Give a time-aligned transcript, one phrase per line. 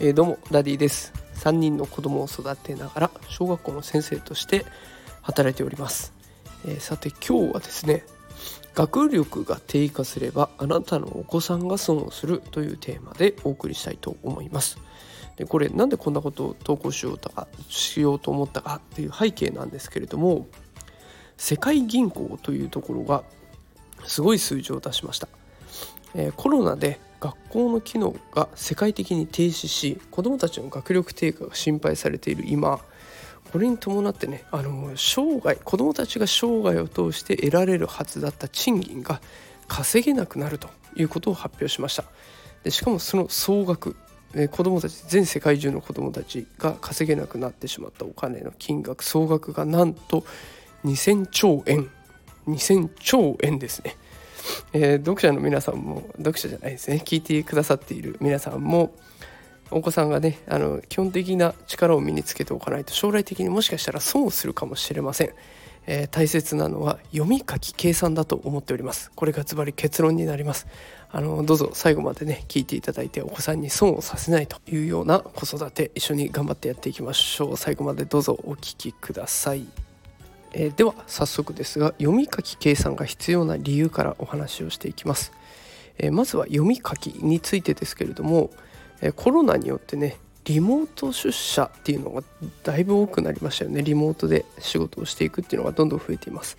[0.00, 1.12] えー、どうもダディです。
[1.38, 4.64] 3人の子供を育てながら小学校の先生として
[5.22, 6.12] 働いております、
[6.66, 8.04] えー、さて今日はですね
[8.74, 14.78] 学力が低下すればあなたのお子さんが損をするというテーマでお送りしたいと思います。
[15.36, 20.48] でこれなんでこんなことを投稿しようとかしようと思ったかっていう背景なんですけれども
[21.36, 23.22] 世界銀行というところが
[24.04, 25.28] すごい数字を出しました、
[26.14, 32.80] え、コロナで学校の機能が世界的に停止し子どもたちの学力低下が心配されている今
[33.52, 39.20] これに伴ってねあの生涯子どもたちが生涯を通して得られるはずだった賃金が
[39.66, 42.04] 稼げなくなるということを発表しました。
[42.64, 43.96] でしかもその総額
[44.50, 50.24] 子どもたち全世界中の子どもたちが稼げなくなってしまったお金の金額総額がなんと
[50.84, 51.90] 2000兆円
[52.46, 53.96] 2000兆円ですね。
[54.72, 58.94] えー、読者の皆さんも読者じゃないですね聞いてくださっている皆さんも
[59.70, 65.34] お子さんがねあの基本的な力を身につけておかないと将来的にもしかしたら損をするかもしれません、
[65.86, 69.10] えー、大切なのは読み書き計算だと思っております。
[69.14, 70.66] これがズバリ結論になります。
[71.10, 77.56] あのどうぞ最後までね聞いていただいてお子さんに損をさせないというような子育て一緒に頑張ってやっていきましょう。
[77.56, 79.87] 最後までどうぞお聞きください。
[80.58, 85.32] えー、では早速ですが読み書き計算が必要な理由からお話をしていきます、
[85.98, 88.50] えー、まずは読み書きについてですけれども、
[89.00, 92.22] えー、コロナによってねリモート出社っていうのが
[92.64, 93.82] だいぶ多くなりましたよね。
[93.82, 96.56] リモートで仕事をしていくっていうのがどんどん増えています。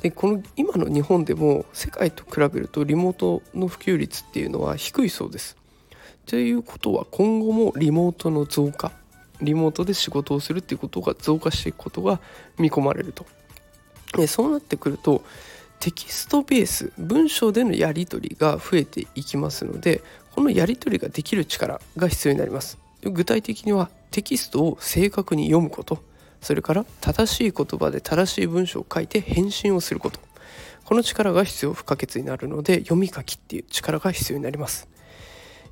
[0.00, 5.56] でこの今の日本でも世界と比べるとリモートの普及率っていうのは低いそうです。
[6.24, 8.92] ということは今後もリモートの増加
[9.42, 12.20] リモートで仕事をするっていうことが増加していくことが
[12.58, 13.26] 見込まれると。
[14.16, 15.24] でそうなってくると
[15.80, 20.02] テキストベース文章でのやり取りが増えていきますので
[20.34, 22.78] このやり取りができる力が必要になります。
[23.02, 25.98] 具体的にはテキストを正確に読むこと
[26.40, 30.20] それから正しい言葉で正しい文章を書いて返信をすること
[30.84, 34.88] この力が必要不可欠になるので読み書きっていう力が必要になります。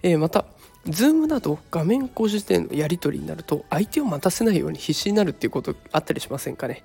[0.02, 0.46] えー、また
[0.86, 6.82] Zoom など画面越しでのやり取りになると相手を待たせないように必死になるっていうことあったりしませんかね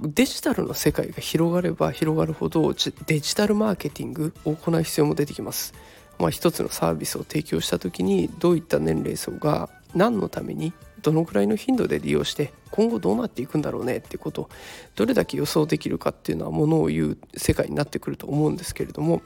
[0.00, 2.74] デジタルの世界が広がれば広がるほど
[3.06, 5.72] デジタルマーケティングを行う必要も出てきます。
[6.18, 14.48] まあ、一つのサービスを提供した時にどういった年齢層が何のためにどのくらいの頻度で利用して今後どうなっていくんだろうねってこと
[14.94, 19.22] どれだけ予想できるかっていうのはものを言う世界になってくると思うんですけれども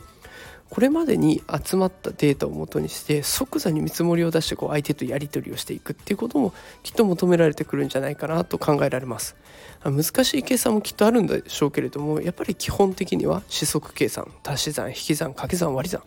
[0.70, 9.34] これまでに集まったデータをもとにして即座に見積もりを出してこう相手とやり取りをしていくっていうこともきっと求められてくるんじゃないかなと考えられます。
[9.82, 16.02] 難しい計算もきっとあるんでしょうけれどもやっぱり基本的には指則計算足し算引き算掛け算割り算。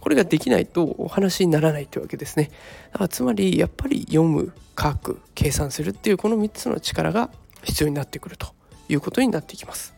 [0.00, 2.50] これができないとお話にならないというわけですね。
[2.92, 7.30] だからつまりやっぱり読む書く計算するっていうこの3つの力が
[7.62, 8.48] 必要になってくると
[8.90, 9.94] いうことになってきます。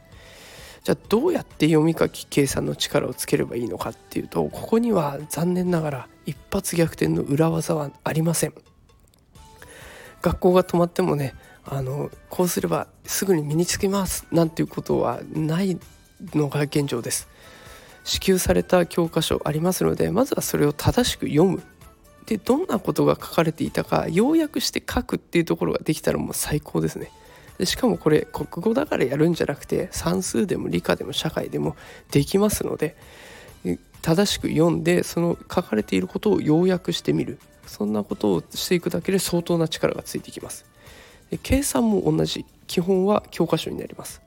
[0.86, 8.54] じゃあどうやって読み書き計算の力をつければいいのかっていうとここには残念ながら一発逆転の裏技はありません。
[10.22, 15.76] 学校が止まってもねあのこうすればすぐに身につけますなんていうことはない
[16.34, 17.28] のが現状です。
[18.04, 21.64] 支給された教科書ありますのでまずはそれを正しく読む。
[22.26, 27.10] でどんなことが書かれていたか要約して書くっていうところができたらもう最高ですね。
[27.58, 31.76] でしかもこれ国語だからやるんじゃなくて算数でも理科でも社会でも
[32.10, 32.96] できますので
[34.02, 37.38] 正しく読んでその書かれていることを要約してみる。
[37.66, 40.64] そんなことをしていくだけで相当な力がついてきます。
[41.30, 42.44] で計算も同じ。
[42.68, 44.20] 基本は教科書になります。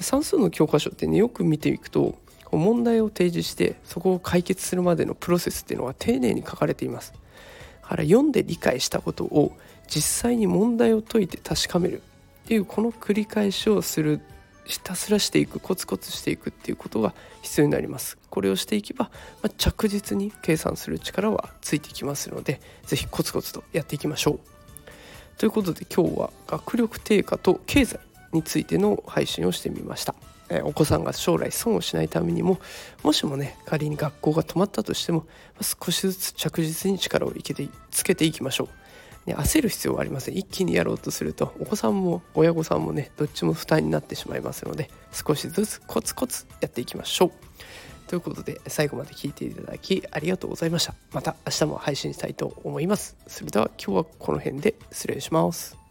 [0.00, 2.16] 算数の教科書ってねよく見ていくと
[2.52, 7.12] 問題を提示してそこを解決するまでのプロセスっていうのは丁寧に書かれています。
[7.82, 9.56] だから読んで理解したことを
[9.88, 12.02] 実際に問題を解いて確かめる。
[12.46, 14.20] っていうこの繰り返しをする
[14.66, 17.12] ひたすらしていくコツコツしていくっていうことが
[17.42, 18.18] 必要になります。
[18.30, 19.10] これをしていけば、
[19.42, 24.40] まあ、着実に計算する力はついてきますので是非コツコツとやっていきましょう。
[25.38, 27.98] ということで今日は学力低下と経済
[28.32, 30.14] についての配信をしてみました。
[30.48, 32.60] えお子さんが将来損をしないためにも
[33.02, 35.26] もしもね仮に学校が止まったとしても
[35.60, 37.32] 少しずつ着実に力を
[37.90, 38.85] つけていきましょう。
[39.26, 40.36] ね、焦る必要はありません。
[40.36, 47.30] 一気にやろうとするとお子さんも親御さんもねどっちも負担になってしまいますので少しずつコツコツやっていきましょう。
[48.06, 50.94] ということで最後まで聞いていただきありがとうございました。
[51.12, 53.16] また明日も配信したいと思います。
[53.26, 55.85] それでは今日はこの辺で失礼します。